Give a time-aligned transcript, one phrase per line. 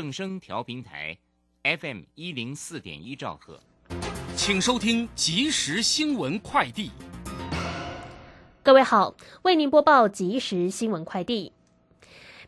[0.00, 1.14] 正声调频台
[1.62, 3.60] ，FM 一零四点一兆赫，
[4.34, 6.90] 请收听即时新闻快递。
[8.62, 11.52] 各位好，为您播报即时新闻快递。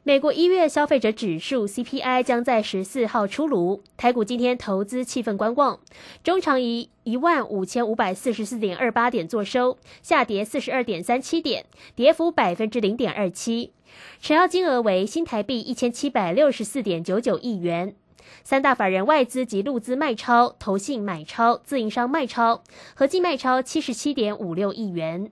[0.05, 3.85] 美国一月消费者指数 CPI 将在十四号出炉。
[3.97, 5.79] 台股今天投资气氛观望，
[6.25, 13.73] 中长以一万五千五百四十四点二八点作收，下跌四十二点三七点，跌幅百分之零点二七。
[14.21, 17.95] 成交金额为新台币一千七百六十四点九九亿元。
[18.43, 22.65] 三大法人外资及陆资卖超，投信买超，自营商卖超，
[22.97, 25.31] 合计卖超七十七点五六亿元。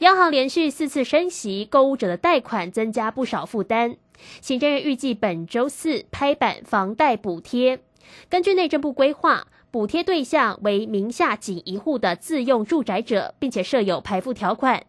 [0.00, 3.96] 央行连续四次升息，购物者的贷款增加不少负担。
[4.42, 7.80] 行政院预计本周四拍板房贷补贴。
[8.28, 14.84] 根据内政部规划，补贴对象为名下仅一户的自用住宅者，并且设有排付条款，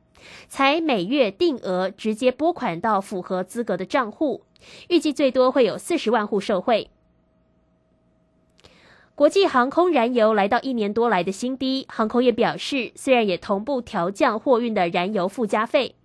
[0.49, 4.43] 才每月定额直接拨款到符合资格的账户。
[4.89, 6.89] 预计最多会有四十万户受惠。
[9.17, 15.95] 国际航空燃油来到一年多来的新低，航空业表示，虽然也同步调降货运的燃油附加费，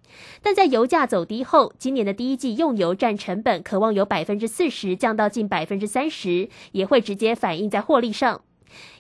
[0.41, 8.41] 但在油价走低后，今年的第一季用油占成本渴望由百分之四十降到近百分之三十，也会直接反映在获利上。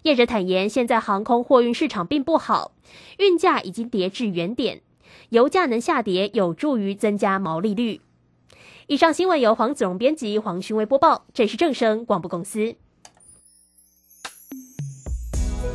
[0.02, 2.72] 业者坦言，现在航空货运市场并不好，
[3.16, 4.82] 运价已经跌至原点，
[5.30, 8.02] 油价能下跌有助于增加毛利率。
[8.88, 12.74] 以上新闻由黄子荣编辑，黄勋威播报，这是正声广播公司。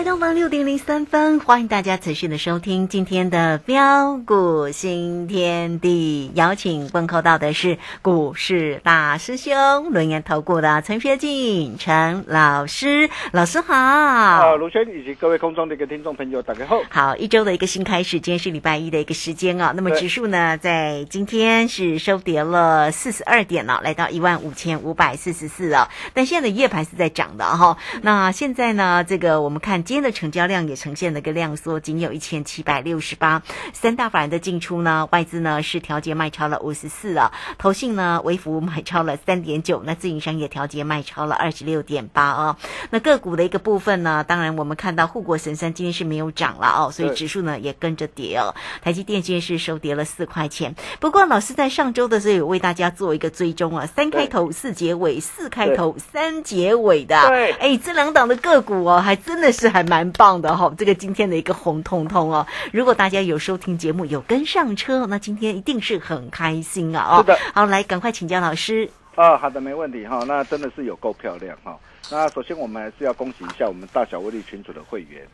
[0.00, 6.32] 来到了六点零三分，欢迎大家持续的收听今天的标股新天地。
[6.34, 13.74] 邀请问候到的是股市大师兄轮研投顾的陈学进陈老师，老师好。
[13.74, 16.80] 啊，卢轩以及各位空中的一个听众朋友，大家好。
[16.88, 19.74] 好，一周的一个新开始，今天是礼拜一的一个时间啊。
[19.76, 25.90] 那么指数呢，在今天是收跌了四十二点了，来到一万五千五百四十四啊。
[26.14, 27.76] 但现在的夜盘是在涨的哈。
[28.00, 29.84] 那现在呢，这个我们看。
[29.90, 33.42] 今天的成交量也呈现了个量缩，仅有一千七百六十八。
[33.72, 42.56] 三大法人的进出呢，外资呢是调节卖超了五十四啊，投信呢微幅买超了三点九，那自营商也调节卖超了二十六点八啊。
[42.90, 48.54] 那个股的一个部分呢，当然我们看到护国神山今天是没有涨了哦，所以指数呢也跟着跌哦。
[48.82, 50.76] 台积电今天是收跌了四块钱。
[51.00, 59.79] 不过老师在上周的时候有为大家做一个追踪啊，三开头四结尾，四开头三结尾的，对，哎，这两档的个股哦，还真的是还。
[59.80, 62.46] 还蛮棒的哈，这个今天的一个红彤彤哦。
[62.70, 67.16] 如果大家有收听节目，有跟上车，那今天一定是很开心啊！
[67.18, 68.90] 是的，好，来赶快请教老师。
[69.14, 70.22] 啊，好的，没问题哈。
[70.26, 71.78] 那真的是有够漂亮哈。
[72.10, 75.26] 那首先我们还是要恭喜一下我们大小威力群组的会员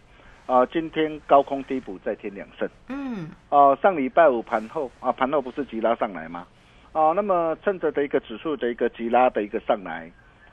[0.47, 2.69] 啊，今天高空低补再添两胜。
[2.87, 3.29] 嗯。
[3.49, 6.47] 哦，上礼拜五盘后啊，盘后不是急拉上来吗？
[6.93, 10.09] 哦，那么趁着的一个指数的一个急拉的一个上来。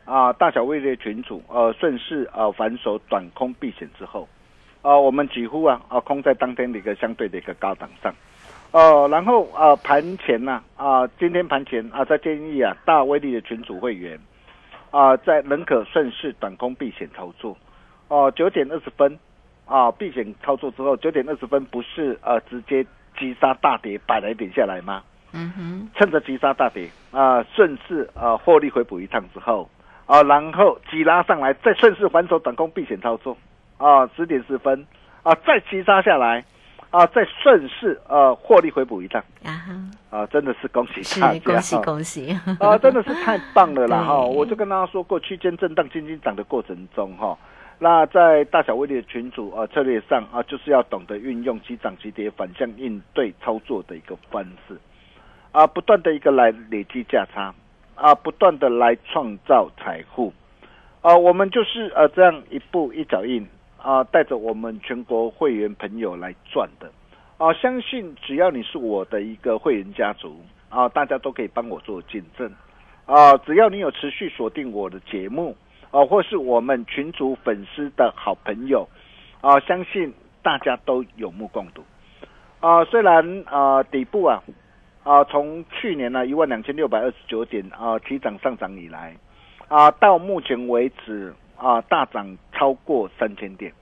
[0.05, 4.27] 啊，大小位列群主，呃，顺势啊反手短空避险之后，
[4.81, 8.13] 啊，我们几乎啊啊空在当天的一个相对的一个高档上，
[8.71, 14.19] 哦，然后啊盘前呢啊今天盘前啊在建议啊大威力的群主会员
[14.91, 17.57] 啊在仍可顺势短空避险操作，
[18.09, 19.17] 哦九点二十分，
[19.65, 22.85] 啊避险操作之后，九点二十分不是呃直接
[23.17, 25.01] 急杀大跌百来点下来吗？
[25.31, 29.67] 嗯哼，趁着急杀大跌啊，顺势啊获利回补一趟之后
[30.13, 33.35] 啊，然后急拉上来，再顺势反手短空避险操作。
[33.77, 34.85] 啊，十点四分。
[35.23, 36.43] 啊再急杀下来
[36.91, 39.23] 啊，再顺势呃获利回补一趟。
[39.43, 39.49] 啊
[40.11, 42.39] 啊，真的是恭喜大家，恭喜恭喜。
[42.59, 44.19] 啊，真的是太棒了啦 哈！
[44.19, 47.35] 我就跟大家说过，区间震荡、轻轻涨的过程中哈。
[47.79, 54.77] 那在大小威力的群组啊策略上啊，就是要懂得运用急涨急跌反向应对操作的一个方式。
[55.51, 57.51] 啊，不断的一个来累积价差
[57.95, 60.33] 啊，不断的来创造财富。
[61.01, 63.47] 啊，我们就是呃这样一步一脚印
[63.77, 66.91] 啊，带着我们全国会员朋友来赚的。
[67.37, 72.51] 啊，相信只要你是我的一个会员家族啊，大家都可以帮我做见证。
[73.05, 75.55] 啊，只要你有持续锁定我的节目。
[75.91, 78.89] 啊，或是我们群主粉丝的好朋友，
[79.41, 80.11] 啊，相信
[80.41, 81.83] 大家都有目共睹，
[82.61, 84.41] 啊，虽然啊底部啊，
[85.03, 89.15] 啊从去年呢一万两千六百二十九点啊起涨上涨以来，
[89.67, 93.73] 啊到目前为止啊大涨超过三千点，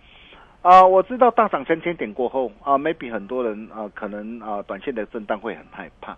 [0.61, 6.17] 啊我知道大涨三千点过后啊，maybe 很多人啊可能啊短线的震荡会很害怕，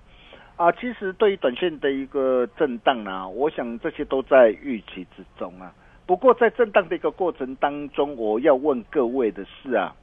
[0.56, 5.74] 啊其实对于短线的一个震荡呢，我想这些都在预期之中啊。
[6.06, 9.96] 不过，在震荡的一个过程当中，我要问各位的是啊，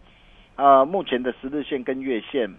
[0.57, 2.51] 啊，目前的十日线跟月线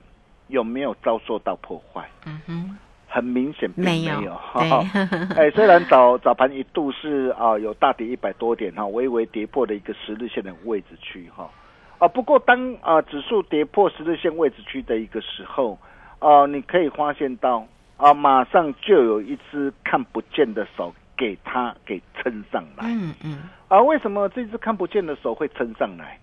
[0.51, 2.07] 有没有遭受到破坏？
[2.25, 2.77] 嗯哼，
[3.07, 4.39] 很明显并没有。
[5.35, 11.49] 哎，虽然早早盘一度是啊有大跌一百多点哈，微微跌破的一个十日线的位置区哈，
[11.97, 15.77] 啊，不过当啊指数跌破十日线位置区的一个时候，
[16.19, 17.65] 啊，你可以发现到
[17.97, 20.93] 啊，马上就有一只看不见的手。
[21.17, 26.17] 给它给撑上来，嗯嗯，啊，为什么这只看不见的手会撑上来？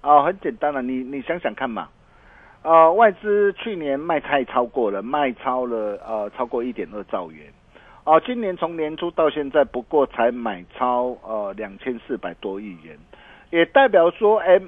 [0.00, 1.88] 啊，很简单了，你你想想看嘛，
[2.64, 7.46] 啊，外资去年卖太超过了，卖超了呃超过一点二兆元，
[8.04, 12.98] 啊，今年从年初到现在不过才买超呃两千四百多亿元，
[13.50, 14.60] 也代表说哎。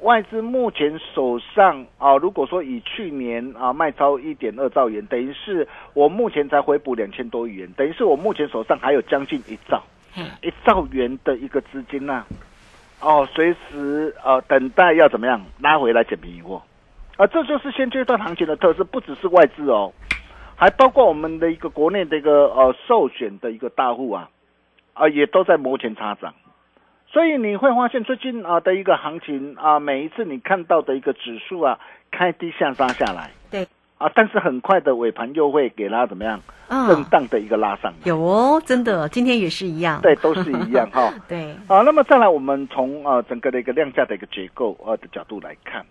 [0.00, 9.82] 外资目前手上啊，如果说以去年啊卖超一点二兆元，等于是我目前才回补两千多亿元，等于是我目前手上还有将近一兆，
[10.42, 12.24] 一兆元的一个资金呐，
[13.00, 16.60] 哦，随时呃等待要怎么样拉回来捡便宜货，
[17.16, 19.92] 啊，这就是现阶段行情的特色，不只是外资哦，
[20.56, 24.28] 还包括我们的一个国内的一个呃受险的一个大户啊，
[24.94, 26.34] 啊也都在摩拳擦掌。
[27.06, 31.78] 所以你会发现最近啊的一个行情啊，每一次你看到的一个指数啊
[32.10, 33.68] 开低下杀下来，对
[33.98, 36.40] 啊，但是很快的尾盘又会给它怎么样
[36.88, 37.94] 震荡的一个拉上。
[38.02, 40.00] 有哦，真的，今天也是一样。
[40.02, 41.14] 对，都是一样哈。
[41.28, 45.86] 对啊，那么再来，我们从啊整个的一个量价的一个结构啊的角度来看，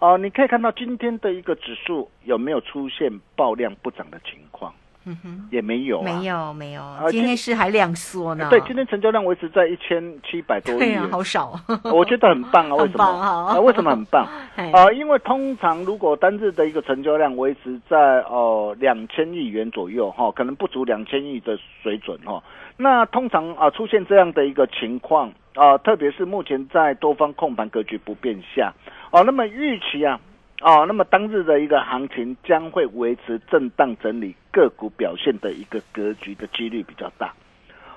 [0.00, 4.72] 啊，你可以看到今天的一个指数有没有出现爆量不涨的情况？
[5.06, 6.82] 嗯哼，也没有，没有，没有。
[7.10, 8.48] 今天是还量缩呢。
[8.50, 10.78] 对，今天成交量维持在一千七百多亿。
[10.78, 11.58] 对啊，好少。
[11.90, 13.04] 我觉得很棒啊， 为什么？
[13.04, 14.26] 啊，为什么很棒？
[14.72, 22.42] 啊，因为通常如果单日的一个成交量维持在呃两千亿元左右哈，可能不足两千亿的水准哈。
[22.76, 28.70] 那通常啊出现这样的一个情况啊，特别是目前在多方控盘格局不变下
[29.10, 30.20] 哦，那么预期啊。
[30.62, 37.32] 哦，那么当日的一个行情将会维持震荡整理，个股表现的一个格局的几率比较大。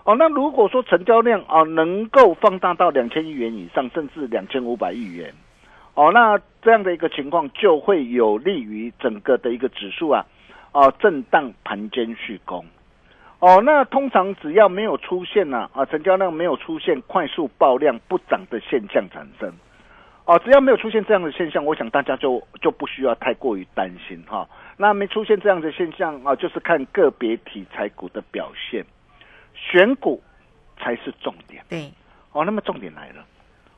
[0.05, 5.33] 哦，那如果说成交量啊能够放大到两千亿元以上，甚至两千五百亿元，
[5.93, 10.25] 哦，那这样的一个情况就会有利于整个的一个指数啊，
[10.71, 12.65] 哦，震荡盘间续攻。
[13.39, 19.51] 哦，那通常只要没有出现呢啊，成交量没有出现快速爆量不涨的现象产生。
[20.25, 24.47] 哦，只要没有出现这样的现象，我想大家就就不需要太过于担心哈。
[24.77, 28.85] 那没出现这样的现象啊，就是看个别题材股的表现，
[29.53, 30.23] 选股
[30.77, 31.61] 才是重点。
[31.67, 31.91] 对，
[32.31, 33.25] 哦，那么重点来了，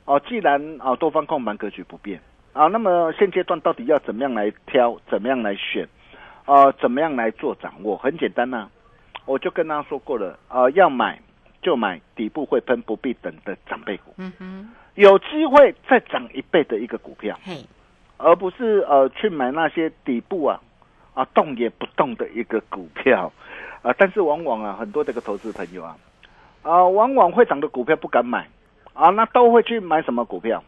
[0.05, 2.21] 哦，既然啊多方控盘格局不变
[2.53, 5.87] 啊，那么现阶段到底要怎么样来挑，怎么样来选，
[6.45, 7.97] 啊，怎么样来做掌握？
[7.97, 8.69] 很简单呐，
[9.25, 11.19] 我就跟大家说过了啊，要买
[11.65, 14.13] 就买底部会喷不必等的长辈股。
[14.17, 14.69] 嗯哼。
[14.93, 17.37] 有机会再涨一倍的一个股票，
[18.17, 20.61] 而不是呃去买那些底部啊
[21.15, 23.33] 啊动也不动的一个股票
[23.81, 23.93] 啊。
[23.97, 25.97] 但是往往啊很多这个投资朋友啊
[26.61, 28.47] 啊往往会涨的股票不敢买
[28.93, 30.63] 啊，那都会去买什么股票？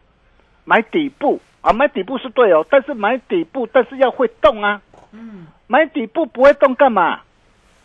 [0.66, 4.82] 买底部啊，买底部是对哦，但是买底部但是要会动啊。
[5.14, 7.22] 嗯，买底部不会动干嘛？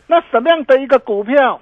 [0.09, 1.61] 那什么样的一个股票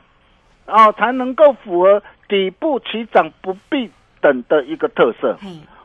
[0.70, 3.90] 啊才能够符合底部起涨不必？
[4.22, 5.34] 等的一个特色，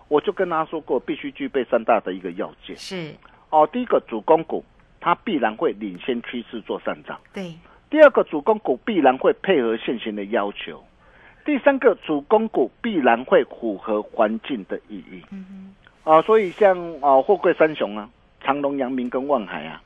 [0.09, 2.75] 我就跟他说过，必须具备三大的一个要件。
[2.75, 3.15] 是
[3.49, 4.61] 哦，第一个主攻股，
[4.99, 7.17] 它必然会领先趋势做上涨。
[7.31, 7.53] 对，
[7.89, 10.83] 第二个主攻股必然会配合现行的要求。
[11.45, 15.21] 第三个主攻股必然会符合环境的意义。
[15.31, 15.73] 嗯
[16.03, 18.09] 啊，所以像啊货柜三雄啊，
[18.41, 19.81] 长隆、阳明跟万海啊。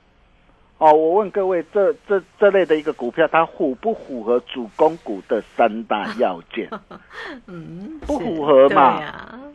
[0.79, 6.69] 哦，我问各位，这这这类的一个股票，它符不符合主攻股的三大要件？
[7.47, 9.01] 嗯，不符合嘛？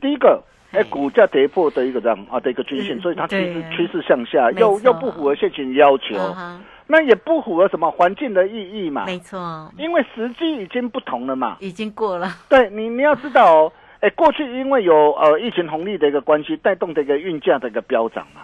[0.02, 9.06] 第一个，哎，嘿股价跌破的一个这样啊的一个均线，嗯所以它趋势趋势向下，又又不符合现行要求，啊那也不符合什么环境的意义嘛？
[9.06, 11.56] 没错，因为时机已经不同了嘛。
[11.60, 18.42] 已经过了，对你，你要知道哦，哎，过去因为有呃疫情红利的一个关系，带动的一个运价的一个飙涨嘛，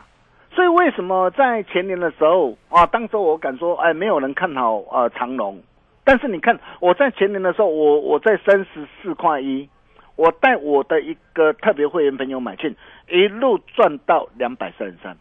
[0.52, 5.60] 所以为什么在前年的时候啊，当时我敢说，哎，没有人看好呃长隆，
[6.04, 9.68] 但是你看我在前年的时候，我我在三十四块一，
[10.16, 12.74] 我带我的一个特别会员朋友买进，
[13.08, 15.16] 一路赚到两百三十三，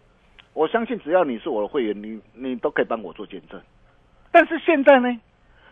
[0.53, 3.61] 我相信只要你是我的会员，你你都可以帮我做见证。
[4.31, 5.19] 但是现在呢？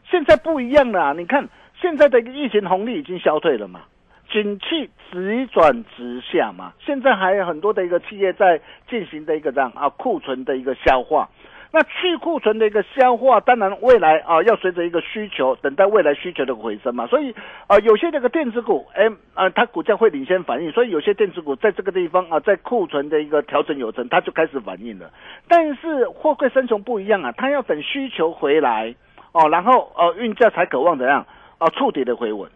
[0.10, 1.50] 现在不一样了、啊，你看
[1.82, 3.82] 现在的一个疫情红利已经消退了嘛，
[4.30, 11.30] 景气直转直下嘛，现在还有很多的一个企业在进行的一个这样啊库存的一个消化。
[11.70, 17.06] 那去库存的一个消化，当然未来啊要随着一个需求，等待未来需求的回升嘛。
[17.08, 17.36] 所以
[17.68, 25.12] 啊，有些这个电子股，哎啊，它股价会领先反应，所以有些电子股在这个地方啊，在库存的一个调整有成，它就开始反应了。
[25.50, 28.96] 但是货柜三雄不一样啊，它要等需求回来
[29.34, 31.26] 哦，然后呃运价才渴望怎样
[31.58, 32.50] 啊触底的回稳。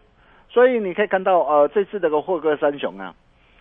[0.52, 3.14] 所以你可以看到呃这次这个霍格三雄啊，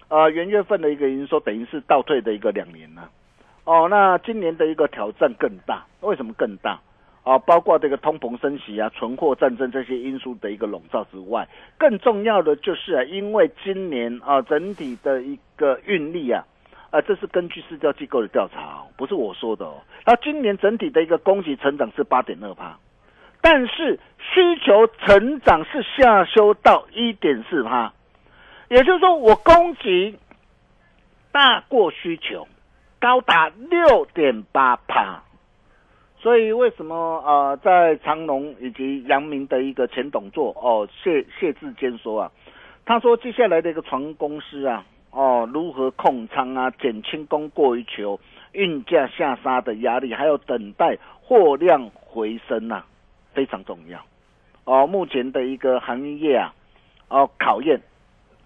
[0.09, 3.07] 呃元月份的一个营收等于是倒退的一个两年呢、
[3.63, 6.81] 哦，那今年的一个挑战更大，为什么更大？
[7.23, 16.43] 啊，包括这个通膨升息啊、存货战争这些因素的一个笼罩之外，更重要的就是啊，因为今年啊整体的一个运力啊，
[16.89, 19.75] 啊这是根据市调机构的调查哦，不是我说的哦。
[20.03, 22.77] 那今年整体的一个供给成长是八点二帕，
[23.41, 27.91] 但是需求成长是下修到一点四趴，
[28.69, 30.15] 也就是说我供给
[31.31, 32.47] 大过需求。
[32.99, 35.23] 高达六点八趴，
[36.19, 36.95] 所以为什么
[37.25, 42.31] 呃，在长隆以及阳明的一个前董座哦谢谢志坚说啊，
[42.85, 48.19] 他说接下来的一个船公司啊哦如何控仓啊，减轻供过于求、
[48.51, 52.83] 运价下杀的压力，还有等待货量回升呐、
[53.33, 53.99] 非常重要。
[54.65, 54.87] 哦。
[54.87, 56.53] 目前的一个行业啊
[57.09, 57.79] 哦考验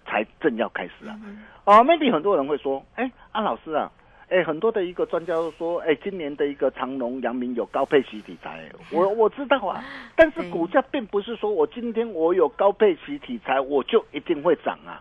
[0.04, 1.18] 才正要开始啊。
[1.64, 3.90] 哦，maybe 很多人会说，哎啊老师啊。
[4.28, 9.84] 哎，很多的一个专家都说，哎，今年的一个长隆、阳明有高配息题材，我 我知道啊，
[10.16, 15.00] 但是股价并不是说我今天我有高配息题材，我就一定会涨啊。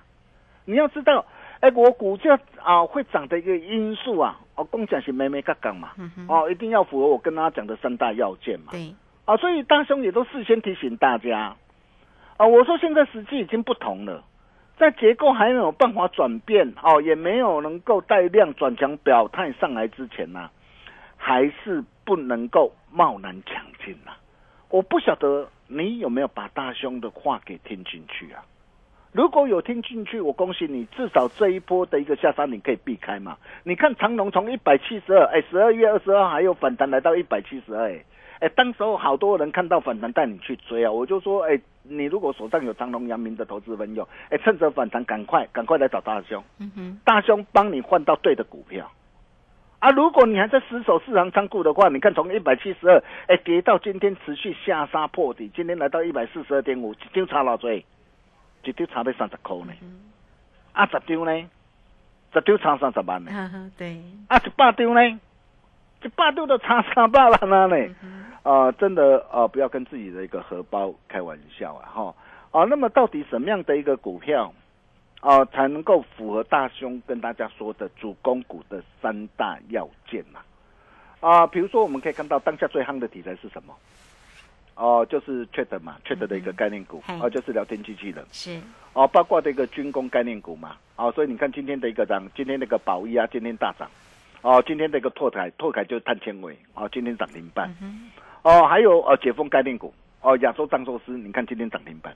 [0.66, 1.26] 你要知道，
[1.60, 5.94] 哎，我股价啊会涨的一个因素啊，哦，共享是美美嘎杠嘛，
[6.30, 8.94] 哦，一定要符合我跟他讲的三大要件嘛，对，
[9.26, 11.56] 啊，所以大兄也都事先提醒大家，
[12.38, 14.24] 啊，我说现在时机已经不同了。
[14.78, 20.50] 在结构还没有办法转变哦，也没有能够带量转强表态上来之前呢、
[21.16, 24.12] 还是不能够贸然抢进呐、
[24.70, 28.44] 我不晓得你有没有把大兄的话给听进去啊？
[29.14, 33.38] 如果有听进去，我恭喜你，至少这一波的一个下杀你可以避开嘛。
[33.64, 38.04] 你看长隆从一百七十二，哎，十二月二十二还有反弹来到一百七十二，哎，
[38.40, 48.92] 哎，当时候好多人看到反弹带你去追啊，我就说，哎，你如果手上有长隆、阳明的投资朋友，哎，趁着反弹赶快赶快来找大兄，嗯哼，大兄帮你换到对的股票。
[49.80, 57.72] 啊，如果你还在死守市场仓库的话，你看从一百七十二，哎，跌到今天持续下杀破底，今天来到一百四十二点五，一张差老多？
[57.72, 59.74] 一张差要三十块呢。
[60.74, 61.50] 啊，十张呢？
[62.34, 63.32] 十张差三十万呢。
[63.32, 65.20] 哈哈，对，啊，一百张呢？
[66.06, 67.96] 一百张都差三百万啊呢。
[68.44, 72.16] 啊、真的啊、不要跟自己的一个荷包开玩笑啊哈。
[72.52, 74.54] 啊，那么到底什么样的一个股票
[75.22, 80.38] 啊、才能够符合大兄跟大家说的主攻股的三大要件呢、
[81.20, 81.48] 啊？
[81.48, 83.74] 比如说我们可以看到当下最夯的题材是什么？
[84.76, 88.24] 哦、就是 Chat 嘛，Chat 的一个概念股，嗯哦、就是聊天机器人。
[88.32, 88.62] 是，
[88.94, 93.90] 哦，包括这个军工概念股嘛，哦，所以你看今天的一个涨，今天那个宝一啊，今天大涨，
[94.46, 97.68] 哦，今天这个拓凯，拓凯就是碳纤维，哦，今天涨停板，
[98.44, 102.16] 哦，还有呃解封概念股，哦，亚洲藏寿司，你看今天涨停板，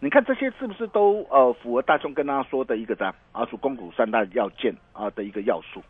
[0.00, 5.82] 你看这些是不是都呃符合大众跟大家说的一个涨啊主攻股三大要件啊的一个要素？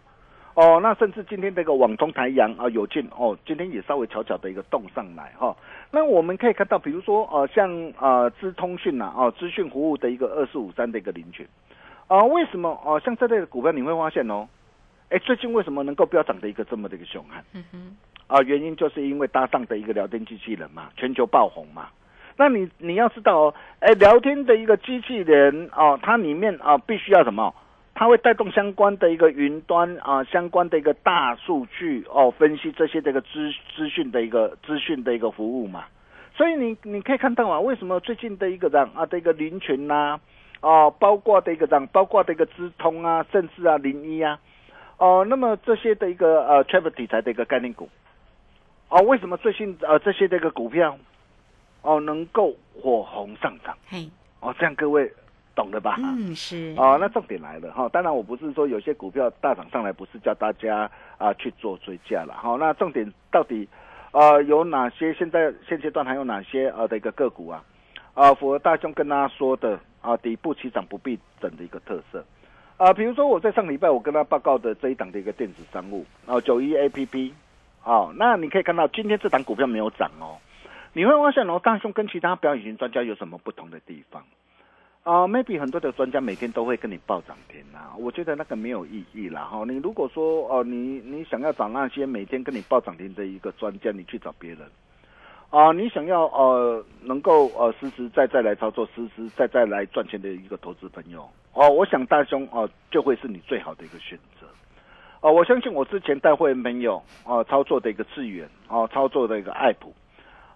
[0.55, 5.57] 哦，那甚至今天这个网通台阳啊有进哦，今天也稍微巧巧的一个动上来哈、
[5.93, 11.47] 那我们可以看到，比如说呃像呃资通讯呐哦资讯服务的一个二四五三的一个领群，
[12.09, 13.01] 啊，为什么哦？
[13.05, 14.49] 像这类的股票你会发现哦，
[15.11, 17.45] 哎，最近为什么能够飙涨的一个这么的一个凶悍？
[17.55, 17.97] 嗯哼，
[18.27, 21.89] 啊，原因就是因为搭上的一个聊天机器人嘛，全球爆红嘛。
[22.37, 27.55] 那你你要知道哦，哎，聊天的一个机器人哦，它里面啊必须要什么？
[27.95, 35.85] 它会带动相关的一个云端啊，相关的一个大数据哦，分析这些这个资资讯的一个资讯的一个服务嘛。
[36.35, 40.21] 所以你你可以看到啊，为什么最近的一个这样啊的一个林群呐，
[40.61, 44.39] 哦，包括的一个这样，包括的一个资通啊，甚至啊零一啊，
[44.99, 47.89] 哦，那么这些的一个呃 travel 题材的一个概念股，
[48.89, 50.99] 哦，为什么最近呃这些的一个股票
[51.83, 53.77] 哦能够火红上涨？
[53.89, 54.09] 嘿，
[54.41, 55.13] 哦，这样各位。
[55.57, 55.97] 懂了吧？
[55.99, 56.99] 嗯，是哦。
[57.01, 62.59] 那重点来了哈，当然我不是说有些股票大涨上来，不是叫大家啊去做追加了哈。
[62.61, 63.67] 那重点到底
[64.11, 65.15] 啊有哪些？
[65.15, 67.65] 现在现阶段还有哪些呃的一个个股啊？
[68.13, 72.23] 啊，符合大兄跟大家说的啊，底部起涨不必等的一个特色
[72.77, 72.93] 啊。
[72.93, 77.35] 比如说我在上礼拜我跟他报告的这一档的一个电子商务哦，九一 A P P
[77.83, 80.37] 啊，那你可以看到今天这档股票没有涨哦。
[80.93, 84.25] 你会发现哦，大兄跟其他表演型专家有什么不同的地方？
[85.03, 89.63] 啊，maybe 很多的专家每天都会跟你报涨停啊，我觉得那个没有意义啦哈。
[89.69, 94.69] 你如果说哦，你你想要找那些每天跟你报涨停的一个专家，你去找别人
[95.51, 95.73] 啊。
[95.73, 104.47] 你想要呃能够呃实实在在来操作，实实在在来赚钱的一个投资朋友哦，我想大兄哦就会是你最好的一个选择
[105.21, 105.33] 哦。
[105.33, 109.95] 我相信我之前带会员朋友哦操作的一个资源哦，操作的一个爱普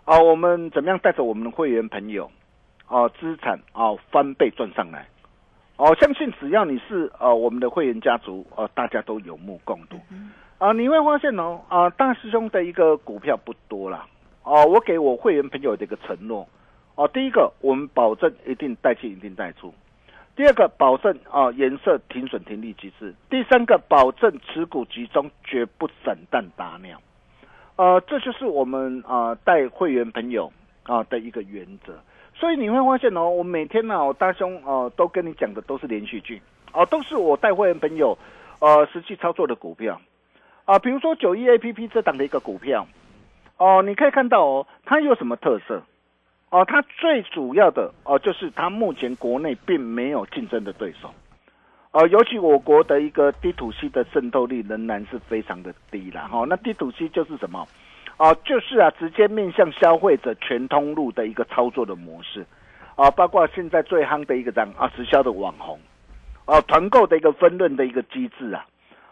[0.04, 2.30] 啊，我们怎么样带着我们的会员朋友？
[2.88, 5.06] 哦，资产哦翻倍赚上来，
[5.76, 9.97] 哦，相信只要你是呃我们的会员家族，呃，大家都有目共睹，
[10.59, 14.04] 啊，你会发现哦，啊，大师兄的一个股票不多了，
[14.42, 16.49] 哦，我给我会员朋友的一个承诺，
[16.94, 19.73] 哦，第一个我们保证一定带进一定带出，
[20.35, 27.00] 第二个保证啊颜色停损停利机制，第三个保证持股集中绝不散弹打鸟，
[27.76, 30.50] 呃，这就是我们啊带会员朋友
[30.84, 31.93] 啊的一个原则。
[32.34, 36.41] 所以你会发现哦，我每天呢，我大兄哦都跟你讲的都是连续剧。
[36.73, 38.17] 哦，都是我带会员朋友
[38.60, 40.00] 呃实际操作的股票。
[40.64, 42.86] 啊，比如说九一 A P P 这档的一个股票。
[43.60, 45.82] 哦，你可以看到哦，它有什么特色
[46.49, 46.64] 哦？
[46.64, 51.12] 它最主要的哦，就是它目前国内并没有竞争的对手
[51.92, 56.46] 哦，尤其我国的一个 D to C 的渗透率仍然是非常的低啦哈。
[56.49, 57.68] 那 D to C 就是什么？
[58.16, 62.46] 哦，就是啊，直接面向消费者全通路的一个操作的模式，
[62.96, 65.78] 啊，包括现在最夯的一个这样啊，直销的网红，
[66.46, 68.64] 啊，团购的一个分润的一个机制啊，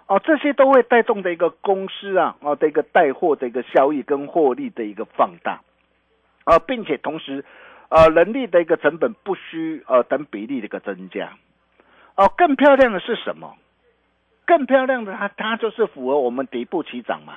[0.08, 5.60] 哦，这些都会带动的一个公司啊，啊的一个带货的一个效益跟获利的一个放大，
[6.44, 7.44] 啊，并且同时，
[7.90, 11.34] 呃，人力的一个成本不需呃等比例的一个增加，
[12.16, 13.54] 哦，更漂亮的是什么？
[14.46, 17.34] 更漂亮的它它就是符合我们底部起涨嘛。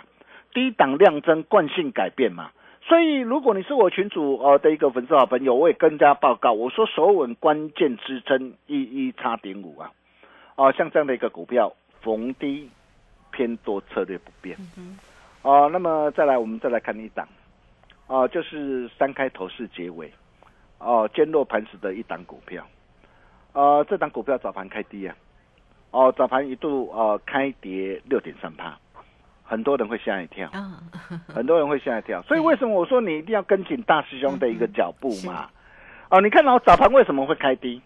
[0.53, 9.91] 低档量增惯性改变嘛，所以如果你是我群主呃的一个粉丝好朋友，我也跟大家报告，我说首稳关键支撑一一差点五啊，
[10.55, 12.69] 哦像这样的一个股票逢低
[13.31, 14.57] 偏多策略不变，
[15.41, 17.27] 哦那么再来我们再来看一档，
[18.07, 20.11] 哦就是三开头是结尾，
[20.79, 22.65] 哦坚若磐石的一档股票，
[23.53, 25.15] 呃这档股票早盘开低啊，
[25.91, 28.77] 哦早盘一度呃开跌六点三趴。
[29.43, 30.49] 很多人会吓一跳，
[31.27, 35.49] 很多人会吓一跳，所以为什么我说你一定要跟紧大师兄的一个脚步嘛？
[36.09, 37.81] 哦，你看到早盘为什么会开低？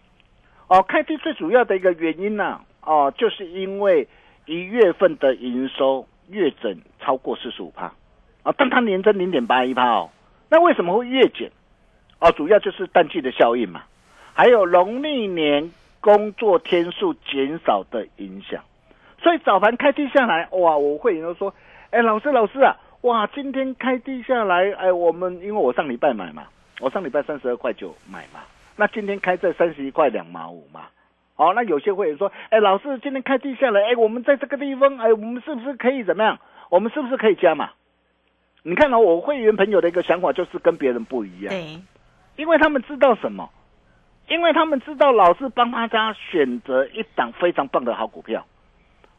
[0.68, 4.08] 哦，开低最主要的一个原因呢，哦，就是因为
[4.46, 7.92] 一月份的营收月整超过四十五帕，
[8.42, 10.10] 啊，但它年增零点八一帕哦，
[10.48, 11.50] 那为什么会月减？
[12.20, 13.82] 哦，主要就是淡季的效应嘛，
[14.32, 15.70] 还有农历年
[16.00, 18.62] 工作天数减少的影响。
[19.20, 20.76] 所以早盘开低下来，哇！
[20.76, 21.52] 我会员都说
[21.90, 23.26] ：“哎，老师，老师啊，哇！
[23.26, 26.44] 今天开低下来，哎，我们因为我上礼拜买嘛，
[26.80, 28.40] 我上礼拜三十二块九买嘛，
[28.76, 30.82] 那今天开在三十一块两毛五嘛。
[31.36, 36.38] 好，那有些会员说：，哎，老师，今天开低下来，哎，我们在这个地方，哎，我们是不是可以怎么样？
[36.70, 37.70] 我们是不是可以加嘛？
[38.62, 41.78] 你看到我会员朋友的一个想法就是跟别人不一样，对，
[42.36, 43.48] 因为他们知道什么？
[44.28, 48.44] 因为他们知道老师帮大家选择一档非常棒的好股票。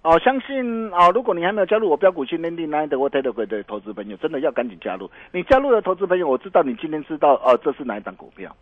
[0.02, 5.10] 哦，相信哦，如果你还没有加入我标股训练营 Nine 的 What t 的投资朋友，真的要赶紧加入。
[5.32, 8.56] 你加入的投资朋友，我知道你今天知道哦，这是哪一档股票？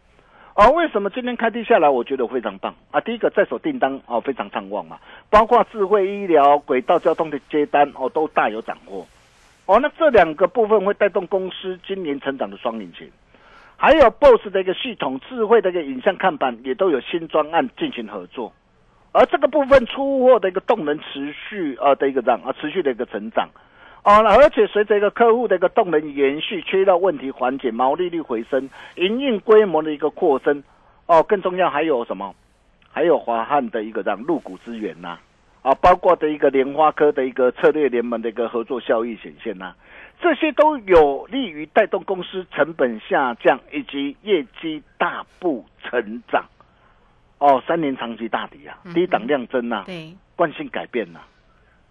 [0.56, 1.90] 哦，为什么今天开低下来？
[1.90, 3.02] 我觉得非常棒啊！
[3.02, 4.98] 第一个在手订单哦，非常畅旺嘛，
[5.30, 9.06] 包括智慧医疗、轨道交通的接单哦，都大有斩获。
[9.66, 13.12] 哦，那这两个部分会带动公司今年成长的双引擎。
[13.76, 18.54] 还有 BOSS 的一个系统、智慧的一个影像看板，也都有新专案进行合作。
[19.12, 23.50] 而这个部分出货的一个动能持续呃的一个涨啊，持续的一个成长。
[24.06, 30.64] 哦，而且随着一个客户的一个动能延续，缺料问题缓解，毛利率回升，营运规模的一个扩增。
[31.08, 32.34] 哦，更重要还有什么？
[32.92, 35.18] 还有华汉的一个让入股资源呐，
[35.64, 39.74] 啊，包括的一个莲花科的一个策略联盟的一个合作效益显现呐，
[40.22, 46.46] 这些都有利于带动公司成本下降以及业绩大步成长。
[47.40, 51.20] 哦，三年长期大底啊，低档量增呐，对，惯性改变呐。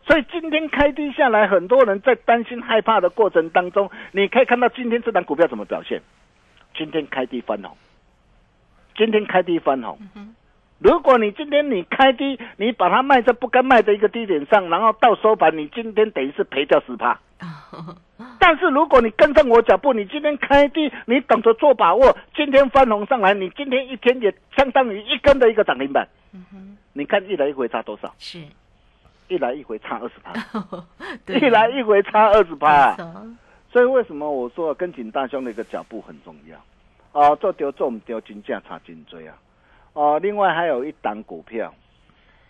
[0.07, 6.03] 所以今天开低下来，很多人在担心害怕的过程当中，你可以看到今天这档股票怎么表现。
[6.77, 7.77] 今天开低翻红，
[8.97, 9.99] 今天开低翻红。
[10.79, 17.19] 如果你今天你开低，你把它卖在不该卖的一个低点上，然后到收盘，你今天等于是赔掉十趴。
[18.39, 26.07] 但是如果你跟上我脚步，你今天开低，你等着做把握，今天翻红上来，你今天一天也相当于一根的一个涨停板。
[26.93, 28.13] 你看一来一回差多少？
[28.19, 28.41] 是。
[29.29, 30.33] 一来一回差二十趴，
[31.33, 32.95] 一来一回差二十趴，
[33.73, 36.57] 所以为什么我说跟紧大兄的一个脚步很重要
[37.19, 37.35] 啊？
[37.37, 39.37] 做丢做唔丢，金价差金追啊！
[39.95, 41.73] 哦，另外还有一档股票，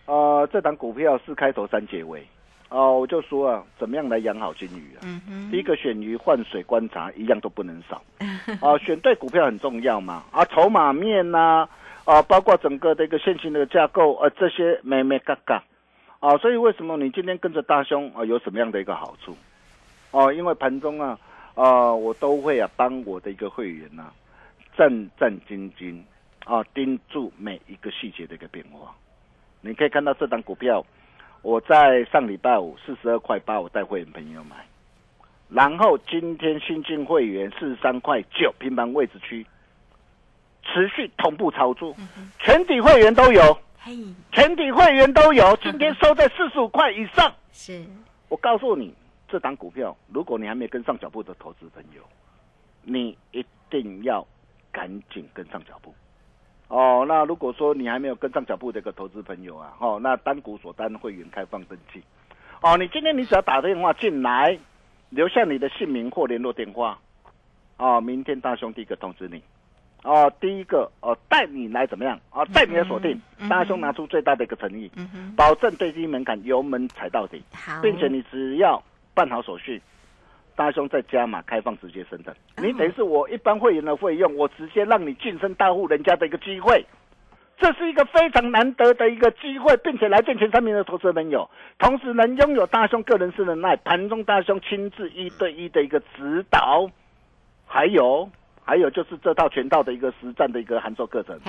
[0.05, 2.27] 呃，这档股票是开头三结尾，
[2.69, 4.99] 哦，我就说啊，怎么样来养好金鱼啊？
[5.05, 8.01] 嗯第一个选鱼换水观察，一样都不能少
[8.61, 8.77] 啊！
[8.79, 10.43] 选对股票很重要嘛啊！
[10.45, 11.67] 筹码面呐
[12.03, 15.63] 啊，包括整个的一个现行的架构呃，这些咩咩嘎嘎。
[16.25, 19.37] 啊，所以为什么你今天跟着大兄啊，有什么样的一个好处？
[20.09, 21.19] 哦，因为盘中啊，
[21.53, 24.11] 啊，我都会啊帮我的一个会员呐，
[24.75, 26.01] 战战兢兢
[26.43, 28.91] 啊，盯住每一个细节的一个变化。
[29.61, 30.83] 你可以看到这档股票，
[31.43, 34.55] 我在上礼拜五四十二块八，我带会员朋友买，
[35.47, 39.45] 然后今天新进会员四十三块九平盘位置区，
[40.63, 41.95] 持续同步操作，
[42.39, 43.55] 全体会员都有。
[44.31, 47.31] 全体会员都有，今天收在四十五块以上。
[47.51, 47.85] 是，
[48.29, 48.91] 我告诉你，
[49.27, 52.01] 这档股票，如果你还没跟上脚步的投资朋友，
[52.81, 54.25] 你一定要
[54.71, 55.93] 赶紧跟上脚步。
[56.67, 62.01] 哦，那如果说你还没有跟上脚步的一个投资朋友啊，哦，那单股所单会员开放登记。
[62.61, 64.57] 哦，你今天你只要打电话进来，
[65.11, 66.97] 留下你的姓名或联络电话，
[67.77, 69.43] 哦，明天大兄弟可通知你。
[70.05, 72.19] 哦，第一个哦，带你来怎么样？
[72.29, 74.89] 哦，带你来锁定，大兄拿出最大的一个诚意，
[75.35, 77.43] 保证最低门槛，油门踩到底，
[77.81, 78.81] 并且你只要
[79.15, 79.81] 办好手续，
[80.55, 86.85] 大兄再加码开放直接升等，你等于是我一般会员的费用，我直接让你晋升大户人家的一个机会，
[87.57, 96.87] 这是一个非常难得的一个机会，并且来见前三名的投资朋友，同时能拥有大兄个人私人耐盘中大兄亲自一对一的一个指导，
[97.65, 98.29] 还有。
[98.65, 101.39] 还有就是这套全套的一个实战的一个函授课程。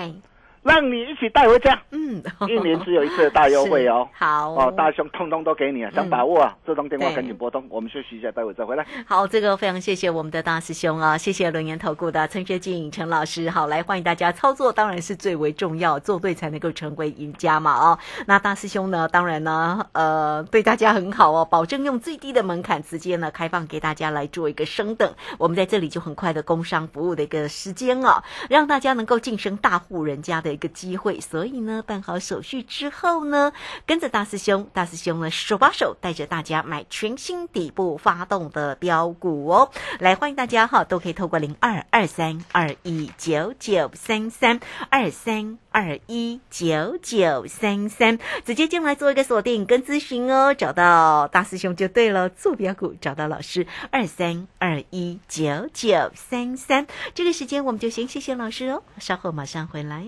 [0.63, 4.07] 让你一起带回家，嗯，一年只有一次的大优惠哦。
[4.13, 7.65] 好哦，大兄通通都给你啊，想把握啊，这通电话赶紧拨通。
[7.69, 8.85] 我们休息一下，待会再回来。
[9.05, 13.49] 好，这个非常谢谢我们的大师兄啊，谢谢轮研投顾的陈学静陈老师。
[13.49, 17.97] 好，来欢迎大家操作，当然是最为重要，做对才能够成为赢家嘛哦。
[18.25, 25.13] 那大师兄呢，当然呢，呃，对大家很好哦，保证用最低的门槛直接呢开放给大家来做一个升等。
[25.37, 30.46] 我们在这里就很快的工商服务的一个时间啊，让大家能够晋升大户人家的。
[30.47, 33.51] 的一个机会，所以呢，办好手续之后呢，
[33.85, 39.69] 跟着大师兄，大师兄呢手把手带着大家买全新底部发动的标股哦。
[39.99, 50.53] 来，欢迎大家哈，都可以透过零二二三二一九九三三二三二一九九三三直接进来做一个锁定跟咨询哦。
[50.53, 56.87] 找到大师兄就对了，做标股找到老师二三二一九九三三。
[57.13, 60.07] 这个时间我们就先谢谢老师哦，稍后马上回来。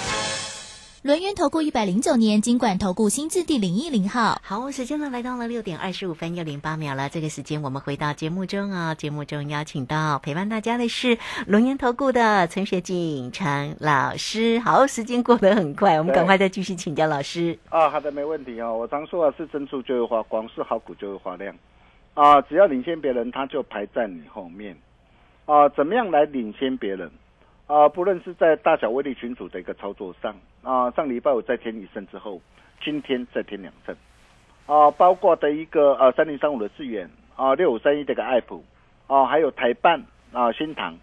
[1.03, 7.09] 轮源投顾一百零九年金管投顾新字第零一零号，好，时间呢来到了六点二十五分又零八秒了。
[7.09, 14.59] 这个时间我们回到节目中啊，节目中邀请到陪伴大家的是轮源投顾的陈学进陈老师。
[14.59, 17.57] 好，时间过得很快，我们赶快再继续请教老师。
[17.69, 18.77] 啊，好的，没问题哦。
[18.77, 21.55] 我常说啊，是珍珠就会发光，是好股就会发亮。
[22.13, 24.77] 啊，只要领先别人，他就排在你后面。
[25.45, 27.09] 啊，怎么样来领先别人？
[27.71, 32.41] 啊，不论是在大小威力群组的一个操作上，啊，上礼拜五再添一胜之后，
[32.83, 33.95] 今天再添两胜，
[34.65, 38.61] 啊，包括的一个呃三零三五的智远，啊六五三一这个爱普，
[39.07, 40.03] 啊还有台办
[40.33, 40.97] 啊新塘，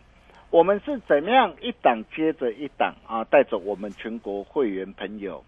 [0.50, 5.42] 我们是怎么样一档接着一档啊，带着我们全国会员朋友，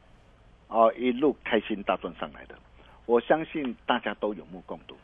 [0.69, 2.55] 啊一路开心大赚上来的，
[3.05, 4.97] 我相信大家都有目共睹，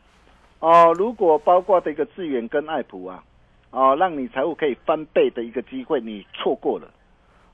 [0.61, 3.23] 哦，如果包括的一个智远跟爱普啊。
[3.71, 6.91] 哦，让你财务可以翻倍的一个机会，你错过了。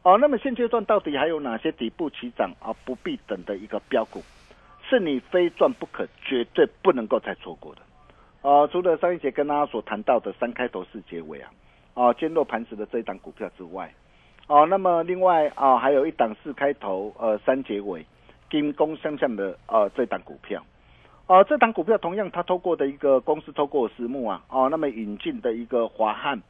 [0.04, 4.22] 哦，那么现阶段到底还有哪些底部起涨而不必等的一个标股，
[4.90, 7.82] 是你非赚不可、绝对不能够再错过的？
[8.42, 11.50] 哦，除了上一节跟大家所谈到的三开头四结尾啊，
[11.94, 13.94] 哦，坚若磐石的这一档股票之外，
[14.48, 18.06] 哦，那么另外啊，还有一档四开头呃三结尾，
[18.52, 20.62] 金工相向的呃这档股票。
[21.26, 26.42] 哦，这档股票同样，它透过的一个公司透过私募啊，哦，那么引进的一个华汉，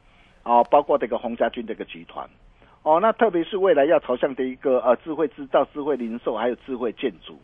[0.42, 2.28] 哦，包括这个洪家军这个集团，
[2.82, 7.38] 哦，那特别是未来要朝向的一个呃智慧制造、智慧零售，还有智慧建筑，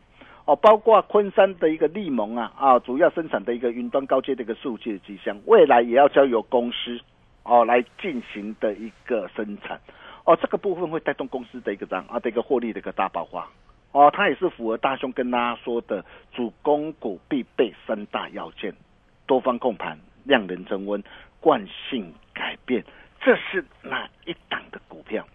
[0.45, 7.01] 哦，包括昆山的一个利盟啊，啊，主要生产的一个云端高阶的一个数据机箱，未来也要交由公司
[7.45, 9.81] 哦来进行的一个生产，
[10.25, 13.49] 哦，这个部分会带动公司的一个涨啊的一个获利的一个大爆发。
[13.93, 18.73] 哦，它也是符合大兄跟大家说的主攻股必备三大要件：
[19.27, 21.03] 多方控盘、量能增温、
[21.41, 22.85] 惯性改变。
[23.21, 25.27] 这是哪一档的股票？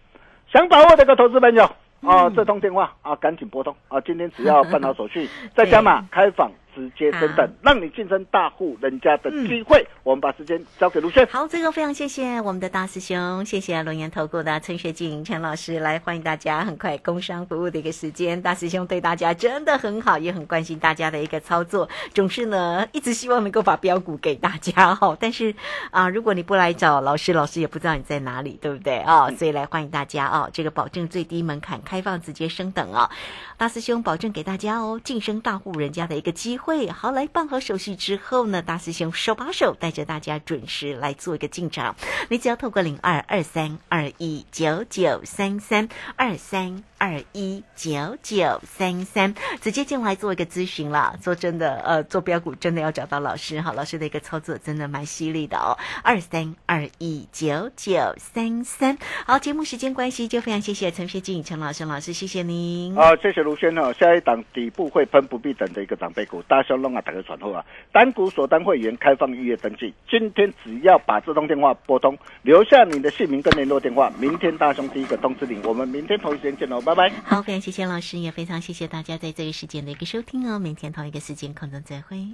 [0.52, 1.64] 想把握这个投资朋友
[2.02, 4.00] 啊，这通电话啊，赶紧拨通啊！
[4.00, 6.50] 今天只要办好手续，再加码 开房。
[6.76, 9.84] 直接升等，让你晋升大户人家的机会。
[10.02, 11.26] 我们把时间交给卢轩。
[11.28, 16.62] 好，这个非常谢谢我们的大师兄，谢谢龙岩投顾的陈学静陈老师来欢迎大家。
[16.66, 25.16] 很快工商服务的一个时间，大师兄对大家真的很好，也很关心大家的一个操作，总是呢一直希望能够把标股给大家哈。
[25.18, 25.54] 但是
[25.90, 29.30] 啊，如果你不来找老师，老师也不知道你在哪里，对不对啊？
[29.30, 33.10] 所以来欢迎大家哦，这个保证最低门槛开放直接升等啊，
[33.56, 36.65] 大师兄保证给大家哦，晋升大户人家的一个机会。
[36.66, 41.94] 会好来办好手续之后呢，大师兄手把手带着大家准时来做一个进场。
[42.28, 51.18] 你只要透过零二二三二一九九三三二三二一九九三三直接进来做一个咨询了。
[51.22, 55.76] 说真的，呃，做标股真的要找到老师哈，老师的一个操作真的蛮犀利的哦。
[56.02, 62.94] 二三二一九九三三，好，节目时间关系就非常谢谢陈学静陈老师老师，谢谢您。
[62.94, 63.92] 好，谢谢卢轩哦。
[63.92, 66.42] 下一档底部会喷不必等的一个长辈股。
[66.48, 67.64] 大小龙啊，打个传呼啊！
[67.92, 75.60] 单股锁单会员开放预约登记，今天只要把这通电话拨通，留下你的姓名跟联络电话，明天大兄第一个通知你。
[75.64, 77.12] 我们明天同一时间见喽，拜拜。
[77.24, 80.60] 好，非常谢谢老师，也非常谢谢大家在这个时间的一个收听哦。
[80.60, 82.28] 明天同一个时间空中再会。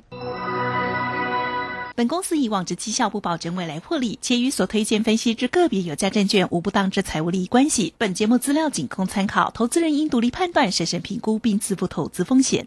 [1.95, 7.95] 本公司以往之绩效不保证未来获利，且与所推荐分析之个别有价证券无不当之财务利益关系。
[7.97, 12.67] 本节目资料仅供参考，投资人应独立判断、审慎评估并自负投资风险。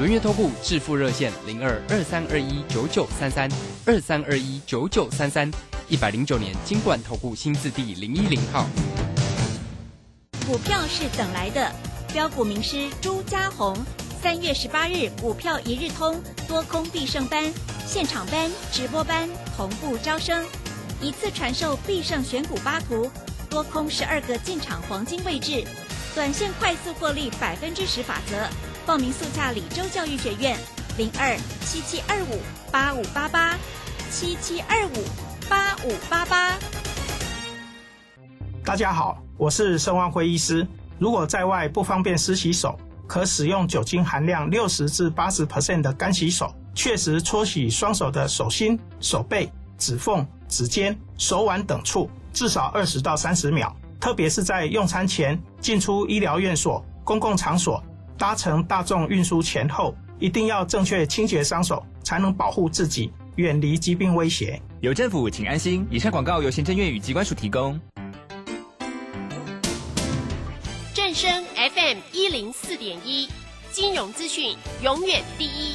[0.00, 3.46] 轮月投顾致富热线零二二三二一九九三三
[3.84, 5.50] 二三二一九九三三
[5.90, 8.64] 一百零九年金管投顾新字第零一零号。
[10.46, 11.70] 股票是等来的，
[12.14, 13.76] 标股名师朱家红，
[14.22, 17.52] 三月十八日股票一日通多空必胜班
[17.86, 20.46] 现场班直播班同步招生，
[21.02, 23.10] 一次传授必胜选股八图，
[23.50, 25.62] 多空十二个进场黄金位置，
[26.14, 28.48] 短线快速获利百分之十法则。
[28.90, 30.58] 报名速洽李州教育学院，
[30.98, 32.40] 零二七七二五
[32.72, 33.56] 八五八八
[34.10, 35.04] 七七二五
[35.48, 36.58] 八五八八。
[38.64, 40.66] 大家好，我是盛万辉医师。
[40.98, 42.76] 如果在外不方便湿洗手，
[43.06, 49.48] 可使用酒精含量六十至八十 percent 的干洗手，确实搓洗双手的手心、手背、
[49.78, 53.72] 指缝、指尖、手腕等处，至少二十到三十秒。
[54.00, 57.80] 特别是在用餐前、进出医疗院所、公共场所。
[58.20, 64.60] 搭乘大众运输前后，一定要正确清洁双手，才能保护自己，远离疾病威胁。
[64.82, 65.86] 有政府，请安心。
[65.90, 67.80] 以上广告由行政院与机关署提供。
[70.92, 73.26] 正声 FM 一零四点一，
[73.72, 75.74] 金融资讯永远第一。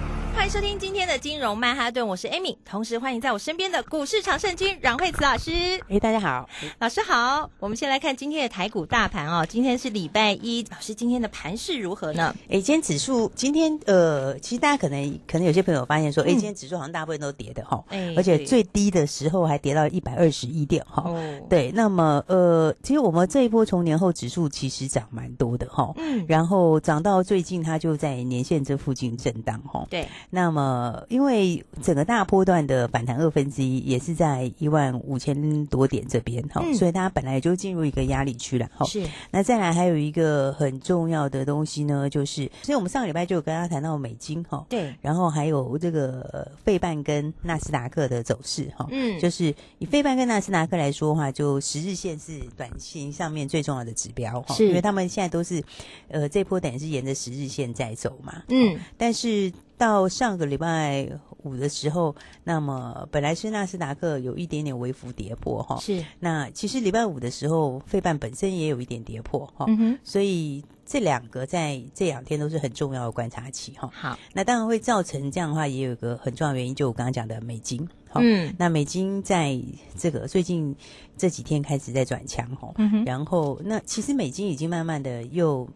[0.33, 5.51] 欢迎收听今天的金融曼哈顿，我是 Amy，同时欢迎在我身边的股市常胜军阮慧慈老师。
[5.87, 7.49] 哎，大家好，老师好。
[7.59, 12.35] 我们先来看今天的台股大盘哦，今天是礼拜一，老师今天的盘势如何呢？
[12.49, 17.83] 哎，今天指数今天呃，其实大家可能可能有些朋友发现说，哎，今天指数好像大部分都跌的哈，
[18.17, 21.05] 而且最低的时候还跌到一百二十一点哈。
[21.49, 30.07] 对，那么呃，其实我们这一波从年后指数其实涨蛮多的哈，嗯，然后涨到最近它就在年线这附近震荡哈，对。
[30.29, 38.85] 那么，因为整个大波段的反弹二分之一也是在一万五千多点这边哈，所以它本来就进入一个压力区了哈。
[38.85, 39.05] 是。
[39.31, 44.65] 那再来还有一个很重要的东西呢，就是，所以我们上个礼拜就有跟大家谈到美金哈。
[44.69, 44.93] 对。
[45.01, 48.87] 然后还有这个费半跟纳斯达克的走势哈。
[48.91, 49.19] 嗯。
[49.19, 54.55] 就是以费半跟纳斯达克来说的话，就十日线是短期上面最重要的指标哈。
[54.55, 54.67] 是。
[54.67, 55.63] 因为他们现在都是，
[56.07, 58.43] 呃，这波等于是沿着十日线在走嘛。
[58.49, 58.79] 嗯。
[58.97, 59.51] 但是。
[59.81, 61.09] 到上个礼拜
[61.41, 66.05] 五的时候，那么本来是纳斯达克有一点点微幅跌破哈，是。
[66.19, 69.65] 那其实礼拜五的时候，费半本身也有一点跌破哈，
[70.03, 73.89] 所以这两个在这两天都是很重要的观察期哈。
[73.91, 77.89] 好，那当然会造成这样的话，也有一个很重要原因，就我刚刚讲的美金。
[78.13, 79.59] 嗯，那美金在
[79.97, 80.75] 这个最近
[81.17, 82.71] 这几天开始在转强哈，
[83.03, 85.67] 然后那其实美金已经慢慢的又。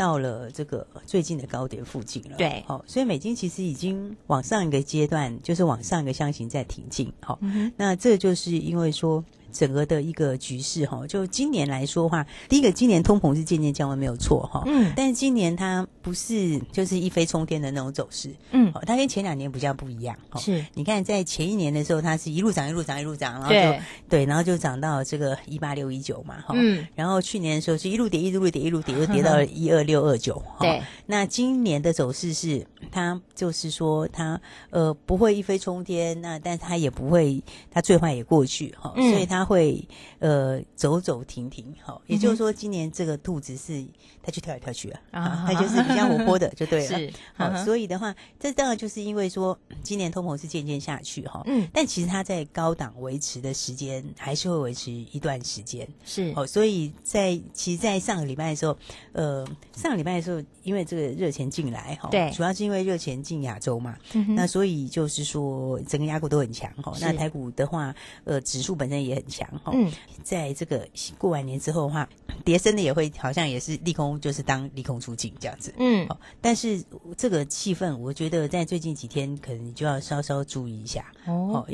[0.00, 7.38] 到了这个最近的高点附近了，对，好，所以美金其实已经往上一个阶段，就是往上一个箱型在挺进，好，
[7.76, 9.22] 那这就是因为说。
[9.52, 39.39] 整个的一个局势哈，就今年来说话，第一个今年通膨是渐渐降温没有错哈，嗯，但是今年它不是就是一飞冲天的那种走势，嗯，它跟前两年比较不一样，是，你看在前一年的时候，它是一路涨一路涨一路涨，然后就对，然后就涨到这个一八六一九嘛，哈，嗯，然后去年的时候是一路跌一路跌一路跌，又跌到一二六二九，对，那今年的走势是它就是说它呃不会一飞冲天，那但它也不会它最坏也过去哈，所以它。
[39.40, 39.82] 它会
[40.18, 43.82] 呃走走停停，好，也就是说今年这个兔子是
[44.22, 46.98] 它去跳来跳去啊， 它就是比较活泼的，就对了。
[46.98, 58.76] 是，好，所以的话，这当然就是因为说今年通膨是渐渐下去哈，嗯，但其实它在高档维持的时间还是会维持一段时间，是，好，所以在其实，在上个礼拜的时候，
[59.12, 63.96] 呃，上个礼拜的时候，因为这个热钱进来哈，对，主要是因为热钱进亚洲嘛，
[64.36, 69.29] 那所以就是说整个亚股都很强哈，那台股的话，呃，指数本身也很。
[69.30, 69.90] 强哈，嗯，
[70.22, 72.08] 在这个过完年之后的话，
[72.44, 76.06] 叠升的也会好像也是利空，就是当利空出尽这样子，嗯，
[76.40, 76.84] 但是
[77.16, 81.64] 这个气氛，我觉得在最近几天可能你就要稍稍注意一下哦。